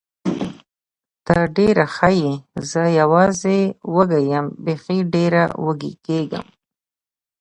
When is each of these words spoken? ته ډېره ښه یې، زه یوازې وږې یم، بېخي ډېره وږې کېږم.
ته 1.25 1.35
ډېره 1.57 1.85
ښه 1.95 2.09
یې، 2.21 2.33
زه 2.69 2.83
یوازې 2.99 3.59
وږې 3.93 4.21
یم، 4.31 4.45
بېخي 4.63 4.99
ډېره 5.13 5.43
وږې 5.65 5.93
کېږم. 6.05 6.45